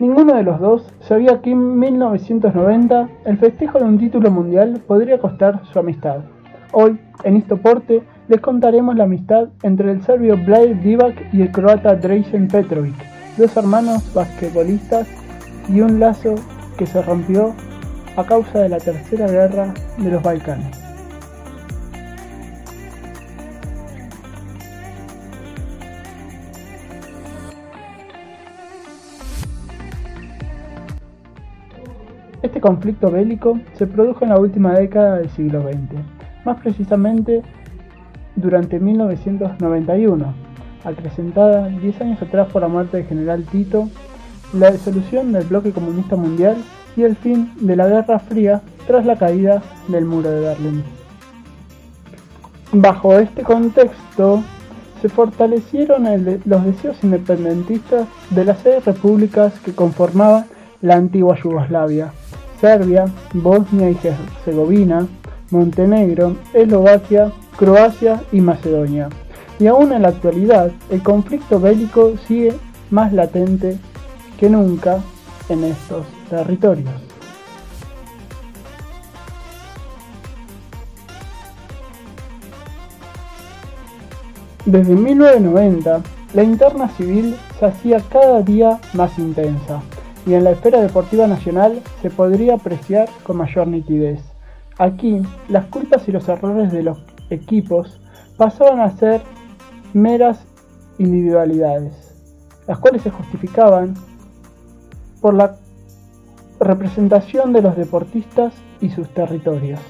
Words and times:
Ninguno 0.00 0.34
de 0.34 0.44
los 0.44 0.60
dos 0.60 0.86
sabía 1.00 1.40
que 1.42 1.50
en 1.50 1.76
1990 1.80 3.08
el 3.24 3.36
festejo 3.38 3.80
de 3.80 3.84
un 3.84 3.98
título 3.98 4.30
mundial 4.30 4.80
podría 4.86 5.18
costar 5.18 5.62
su 5.72 5.78
amistad. 5.80 6.20
Hoy, 6.70 7.00
en 7.24 7.36
Istoporte, 7.36 8.04
les 8.28 8.40
contaremos 8.40 8.94
la 8.94 9.04
amistad 9.04 9.48
entre 9.64 9.90
el 9.90 10.02
serbio 10.02 10.36
Blair 10.36 10.80
Divac 10.80 11.34
y 11.34 11.42
el 11.42 11.50
croata 11.50 11.96
Drazen 11.96 12.46
Petrovic, 12.46 12.94
dos 13.36 13.56
hermanos 13.56 14.14
basquetbolistas 14.14 15.08
y 15.68 15.80
un 15.80 15.98
lazo 15.98 16.36
que 16.76 16.86
se 16.86 17.02
rompió 17.02 17.52
a 18.16 18.24
causa 18.24 18.60
de 18.60 18.68
la 18.68 18.78
Tercera 18.78 19.26
Guerra 19.26 19.74
de 19.96 20.10
los 20.12 20.22
Balcanes. 20.22 20.87
Este 32.48 32.62
conflicto 32.62 33.10
bélico 33.10 33.60
se 33.74 33.86
produjo 33.86 34.24
en 34.24 34.30
la 34.30 34.38
última 34.38 34.72
década 34.72 35.18
del 35.18 35.28
siglo 35.28 35.64
XX, 35.64 36.00
más 36.46 36.58
precisamente 36.62 37.42
durante 38.36 38.80
1991, 38.80 40.32
acrecentada 40.82 41.68
10 41.68 42.00
años 42.00 42.22
atrás 42.22 42.48
por 42.50 42.62
la 42.62 42.68
muerte 42.68 42.96
del 42.96 43.06
general 43.06 43.44
Tito, 43.44 43.90
la 44.54 44.70
disolución 44.70 45.30
del 45.30 45.44
bloque 45.44 45.72
comunista 45.72 46.16
mundial 46.16 46.56
y 46.96 47.02
el 47.02 47.16
fin 47.16 47.52
de 47.60 47.76
la 47.76 47.86
Guerra 47.86 48.18
Fría 48.18 48.62
tras 48.86 49.04
la 49.04 49.16
caída 49.16 49.62
del 49.88 50.06
muro 50.06 50.30
de 50.30 50.40
Berlín. 50.40 50.82
Bajo 52.72 53.18
este 53.18 53.42
contexto, 53.42 54.42
se 55.02 55.10
fortalecieron 55.10 56.06
los 56.46 56.64
deseos 56.64 56.96
independentistas 57.04 58.08
de 58.30 58.44
las 58.46 58.58
seis 58.60 58.82
repúblicas 58.86 59.52
que 59.60 59.74
conformaban 59.74 60.46
la 60.80 60.94
antigua 60.94 61.36
Yugoslavia, 61.42 62.12
Serbia, 62.60 63.06
Bosnia 63.32 63.90
y 63.90 63.98
Herzegovina, 64.02 65.06
Montenegro, 65.50 66.36
Eslovaquia, 66.52 67.32
Croacia 67.56 68.22
y 68.32 68.40
Macedonia. 68.40 69.08
Y 69.58 69.66
aún 69.66 69.92
en 69.92 70.02
la 70.02 70.08
actualidad, 70.08 70.70
el 70.90 71.02
conflicto 71.02 71.58
bélico 71.58 72.14
sigue 72.26 72.54
más 72.90 73.12
latente 73.12 73.78
que 74.38 74.48
nunca 74.48 75.02
en 75.48 75.64
estos 75.64 76.06
territorios. 76.28 76.90
Desde 84.64 84.94
1990, 84.94 86.02
la 86.34 86.42
interna 86.42 86.88
civil 86.90 87.36
se 87.58 87.66
hacía 87.66 88.00
cada 88.10 88.42
día 88.42 88.78
más 88.92 89.18
intensa 89.18 89.80
y 90.26 90.34
en 90.34 90.44
la 90.44 90.50
esfera 90.50 90.80
deportiva 90.80 91.26
nacional 91.26 91.80
se 92.02 92.10
podría 92.10 92.54
apreciar 92.54 93.08
con 93.22 93.36
mayor 93.36 93.66
nitidez. 93.68 94.20
Aquí, 94.78 95.22
las 95.48 95.66
culpas 95.66 96.08
y 96.08 96.12
los 96.12 96.28
errores 96.28 96.72
de 96.72 96.82
los 96.82 97.02
equipos 97.30 98.00
pasaban 98.36 98.80
a 98.80 98.90
ser 98.96 99.22
meras 99.92 100.44
individualidades, 100.98 102.14
las 102.66 102.78
cuales 102.78 103.02
se 103.02 103.10
justificaban 103.10 103.94
por 105.20 105.34
la 105.34 105.56
representación 106.60 107.52
de 107.52 107.62
los 107.62 107.76
deportistas 107.76 108.54
y 108.80 108.90
sus 108.90 109.08
territorios. 109.10 109.80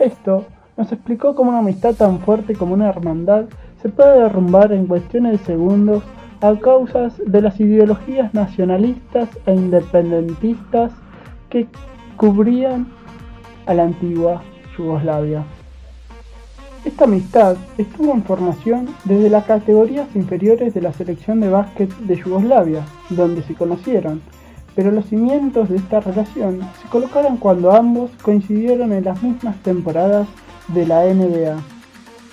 Esto 0.00 0.44
nos 0.76 0.92
explicó 0.92 1.34
cómo 1.34 1.50
una 1.50 1.58
amistad 1.58 1.94
tan 1.94 2.20
fuerte 2.20 2.54
como 2.54 2.74
una 2.74 2.88
hermandad 2.88 3.46
se 3.82 3.88
puede 3.88 4.22
derrumbar 4.22 4.72
en 4.72 4.86
cuestiones 4.86 5.38
de 5.38 5.44
segundos 5.44 6.02
a 6.40 6.54
causas 6.56 7.14
de 7.24 7.42
las 7.42 7.58
ideologías 7.58 8.32
nacionalistas 8.32 9.28
e 9.46 9.54
independentistas 9.54 10.92
que 11.50 11.66
cubrían 12.16 12.86
a 13.66 13.74
la 13.74 13.84
antigua 13.84 14.42
Yugoslavia. 14.76 15.44
Esta 16.84 17.04
amistad 17.04 17.56
estuvo 17.76 18.14
en 18.14 18.22
formación 18.22 18.88
desde 19.04 19.30
las 19.30 19.44
categorías 19.44 20.08
inferiores 20.14 20.74
de 20.74 20.80
la 20.80 20.92
selección 20.92 21.40
de 21.40 21.48
básquet 21.48 21.90
de 21.98 22.16
Yugoslavia, 22.16 22.84
donde 23.10 23.42
se 23.42 23.54
conocieron, 23.54 24.22
pero 24.76 24.92
los 24.92 25.06
cimientos 25.06 25.68
de 25.68 25.76
esta 25.76 25.98
relación 26.00 26.60
se 26.80 26.88
colocaron 26.88 27.36
cuando 27.36 27.72
ambos 27.72 28.12
coincidieron 28.22 28.92
en 28.92 29.04
las 29.04 29.20
mismas 29.22 29.56
temporadas 29.62 30.28
de 30.68 30.86
la 30.86 31.02
NBA. 31.12 31.77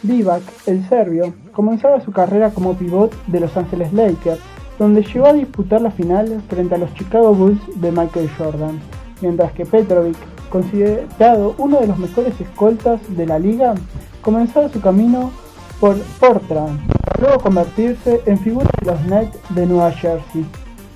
Divac, 0.03 0.43
el 0.65 0.87
serbio, 0.87 1.33
comenzaba 1.51 2.01
su 2.01 2.11
carrera 2.11 2.51
como 2.51 2.75
pivot 2.75 3.13
de 3.27 3.39
Los 3.39 3.55
Angeles 3.57 3.93
Lakers, 3.93 4.39
donde 4.77 5.03
llegó 5.03 5.27
a 5.27 5.33
disputar 5.33 5.81
la 5.81 5.91
final 5.91 6.41
frente 6.49 6.75
a 6.75 6.77
los 6.77 6.93
Chicago 6.93 7.33
Bulls 7.33 7.61
de 7.75 7.91
Michael 7.91 8.29
Jordan, 8.37 8.79
mientras 9.21 9.51
que 9.53 9.65
Petrovic, 9.65 10.17
considerado 10.49 11.55
uno 11.57 11.79
de 11.79 11.87
los 11.87 11.97
mejores 11.97 12.39
escoltas 12.39 12.99
de 13.15 13.25
la 13.25 13.39
liga, 13.39 13.75
comenzaba 14.21 14.69
su 14.69 14.81
camino 14.81 15.31
por 15.79 15.97
Portland, 16.19 16.79
luego 17.19 17.39
convertirse 17.39 18.21
en 18.25 18.37
figura 18.39 18.69
de 18.79 18.91
los 18.91 19.01
Nets 19.05 19.37
de 19.49 19.65
Nueva 19.65 19.91
Jersey. 19.91 20.45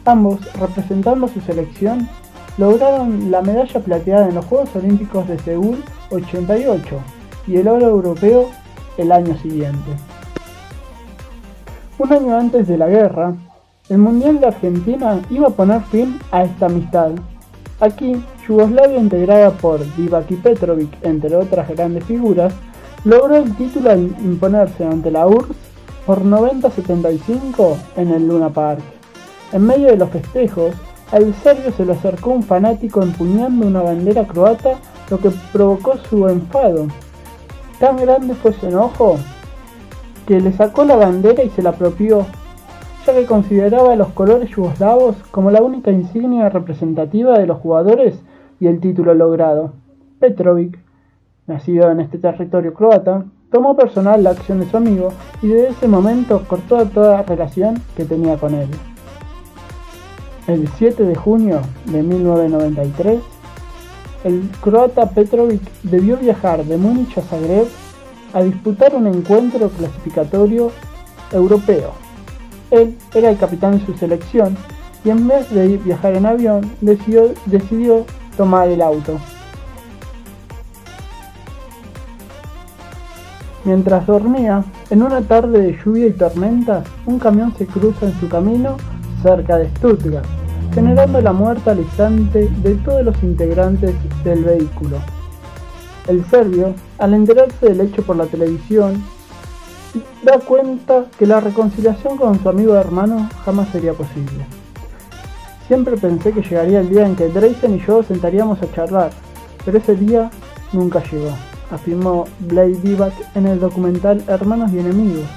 Ambos, 0.05 0.39
representando 0.53 1.27
su 1.27 1.41
selección, 1.41 2.07
lograron 2.57 3.31
la 3.31 3.41
medalla 3.41 3.79
plateada 3.79 4.27
en 4.27 4.35
los 4.35 4.45
Juegos 4.45 4.75
Olímpicos 4.75 5.27
de 5.27 5.39
Seúl 5.39 5.83
88 6.11 6.97
y 7.47 7.57
el 7.57 7.67
oro 7.67 7.87
europeo 7.87 8.49
el 8.99 9.11
año 9.11 9.37
siguiente. 9.37 9.91
Un 11.97 12.13
año 12.13 12.37
antes 12.37 12.67
de 12.67 12.77
la 12.77 12.87
guerra, 12.87 13.35
el 13.89 13.97
Mundial 13.97 14.39
de 14.39 14.47
Argentina 14.47 15.21
iba 15.29 15.47
a 15.47 15.51
poner 15.51 15.81
fin 15.83 16.19
a 16.31 16.43
esta 16.43 16.67
amistad. 16.67 17.11
Aquí, 17.79 18.23
Yugoslavia, 18.47 18.99
integrada 18.99 19.51
por 19.51 19.79
Divac 19.95 20.29
y 20.31 20.35
Petrovic, 20.35 20.91
entre 21.03 21.35
otras 21.35 21.67
grandes 21.69 22.03
figuras, 22.03 22.53
logró 23.03 23.35
el 23.35 23.55
título 23.55 23.91
al 23.91 23.99
imponerse 24.19 24.85
ante 24.85 25.11
la 25.11 25.27
URSS 25.27 25.55
por 26.05 26.23
90-75 26.23 27.77
en 27.97 28.11
el 28.11 28.27
Luna 28.27 28.49
Park. 28.49 28.81
En 29.53 29.65
medio 29.65 29.87
de 29.87 29.97
los 29.97 30.09
festejos, 30.09 30.73
al 31.11 31.33
serbio 31.35 31.71
se 31.71 31.85
le 31.85 31.93
acercó 31.93 32.31
un 32.31 32.43
fanático 32.43 33.01
empuñando 33.01 33.65
una 33.65 33.81
bandera 33.81 34.27
croata, 34.27 34.75
lo 35.09 35.17
que 35.17 35.31
provocó 35.51 35.97
su 36.09 36.27
enfado. 36.27 36.87
Tan 37.79 37.95
grande 37.97 38.33
fue 38.33 38.51
su 38.51 38.67
enojo 38.67 39.17
que 40.27 40.41
le 40.41 40.51
sacó 40.51 40.83
la 40.83 40.97
bandera 40.97 41.43
y 41.43 41.49
se 41.49 41.63
la 41.63 41.71
apropió, 41.71 42.25
ya 43.05 43.13
que 43.13 43.25
consideraba 43.25 43.95
los 43.95 44.09
colores 44.09 44.49
yugoslavos 44.49 45.15
como 45.31 45.49
la 45.49 45.61
única 45.61 45.89
insignia 45.89 46.49
representativa 46.49 47.39
de 47.39 47.47
los 47.47 47.59
jugadores 47.59 48.21
y 48.59 48.67
el 48.67 48.81
título 48.81 49.13
logrado. 49.13 49.73
Petrovic, 50.19 50.77
nacido 51.47 51.89
en 51.89 52.01
este 52.01 52.17
territorio 52.17 52.73
croata, 52.73 53.25
tomó 53.49 53.75
personal 53.75 54.23
la 54.23 54.31
acción 54.31 54.59
de 54.59 54.69
su 54.69 54.77
amigo 54.77 55.09
y 55.41 55.47
desde 55.47 55.69
ese 55.69 55.87
momento 55.87 56.43
cortó 56.47 56.85
toda 56.85 57.23
relación 57.23 57.81
que 57.95 58.03
tenía 58.05 58.37
con 58.37 58.53
él. 58.53 58.67
El 60.47 60.67
7 60.67 61.03
de 61.03 61.15
junio 61.15 61.61
de 61.85 62.03
1993, 62.03 63.21
el 64.23 64.49
croata 64.61 65.09
Petrovic 65.09 65.61
debió 65.83 66.17
viajar 66.17 66.63
de 66.65 66.77
Múnich 66.77 67.17
a 67.17 67.21
Zagreb 67.21 67.67
a 68.33 68.43
disputar 68.43 68.95
un 68.95 69.07
encuentro 69.07 69.69
clasificatorio 69.69 70.71
europeo. 71.31 71.93
Él 72.71 72.97
era 73.13 73.29
el 73.29 73.37
capitán 73.37 73.79
de 73.79 73.85
su 73.85 73.93
selección 73.93 74.57
y 75.03 75.09
en 75.09 75.27
vez 75.27 75.49
de 75.49 75.77
viajar 75.77 76.15
en 76.15 76.25
avión 76.25 76.69
decidió, 76.81 77.33
decidió 77.45 78.05
tomar 78.35 78.67
el 78.67 78.81
auto. 78.81 79.17
Mientras 83.63 84.05
dormía, 84.05 84.63
en 84.89 85.03
una 85.03 85.21
tarde 85.21 85.61
de 85.61 85.79
lluvia 85.83 86.07
y 86.07 86.13
tormenta, 86.13 86.83
un 87.05 87.19
camión 87.19 87.53
se 87.57 87.65
cruza 87.65 88.05
en 88.05 88.19
su 88.19 88.29
camino 88.29 88.77
cerca 89.21 89.57
de 89.57 89.69
Stuttgart 89.69 90.38
generando 90.73 91.21
la 91.21 91.33
muerte 91.33 91.69
al 91.69 91.79
instante 91.79 92.47
de 92.47 92.75
todos 92.75 93.03
los 93.03 93.21
integrantes 93.23 93.95
del 94.23 94.43
vehículo. 94.43 94.97
El 96.07 96.25
serbio, 96.25 96.73
al 96.97 97.13
enterarse 97.13 97.67
del 97.67 97.81
hecho 97.81 98.03
por 98.03 98.15
la 98.15 98.25
televisión, 98.25 99.03
da 100.23 100.39
cuenta 100.39 101.05
que 101.17 101.25
la 101.25 101.39
reconciliación 101.39 102.17
con 102.17 102.41
su 102.41 102.49
amigo 102.49 102.75
hermano 102.75 103.29
jamás 103.45 103.69
sería 103.69 103.93
posible. 103.93 104.45
Siempre 105.67 105.97
pensé 105.97 106.31
que 106.31 106.41
llegaría 106.41 106.79
el 106.79 106.89
día 106.89 107.05
en 107.05 107.15
que 107.15 107.29
Dreisen 107.29 107.75
y 107.75 107.85
yo 107.85 108.01
sentaríamos 108.03 108.61
a 108.61 108.71
charlar, 108.71 109.11
pero 109.65 109.77
ese 109.77 109.95
día 109.95 110.31
nunca 110.73 111.03
llegó, 111.11 111.29
afirmó 111.71 112.25
Blade 112.39 112.79
Divac 112.81 113.13
en 113.35 113.47
el 113.47 113.59
documental 113.59 114.23
Hermanos 114.27 114.71
y 114.73 114.79
Enemigos, 114.79 115.27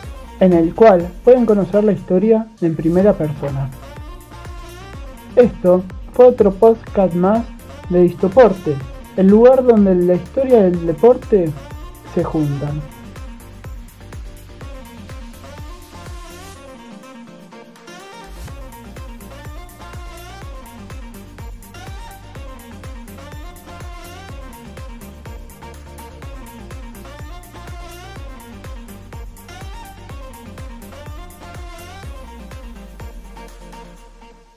en 0.41 0.55
el 0.55 0.75
cual 0.75 1.07
pueden 1.25 1.47
conocer 1.47 1.85
la 1.85 1.93
historia 1.93 2.47
en 2.61 2.75
primera 2.75 3.13
persona. 3.13 3.71
Esto 5.37 5.83
fue 6.13 6.27
otro 6.27 6.51
podcast 6.51 7.15
más 7.15 7.47
de 7.89 8.03
Distoporte, 8.03 8.77
el 9.17 9.29
lugar 9.29 9.65
donde 9.65 9.95
la 9.95 10.15
historia 10.15 10.63
del 10.63 10.87
deporte 10.87 11.51
se 12.15 12.23
juntan. 12.23 12.83